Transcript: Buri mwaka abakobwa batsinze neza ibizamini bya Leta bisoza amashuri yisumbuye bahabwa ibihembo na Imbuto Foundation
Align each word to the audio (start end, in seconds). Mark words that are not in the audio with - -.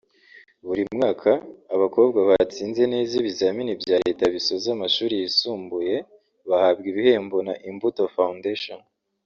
Buri 0.67 0.83
mwaka 0.95 1.31
abakobwa 1.75 2.19
batsinze 2.29 2.83
neza 2.93 3.13
ibizamini 3.21 3.71
bya 3.81 3.97
Leta 4.05 4.23
bisoza 4.35 4.67
amashuri 4.75 5.13
yisumbuye 5.21 5.95
bahabwa 6.49 6.85
ibihembo 6.91 7.37
na 7.47 7.53
Imbuto 7.69 8.03
Foundation 8.17 8.79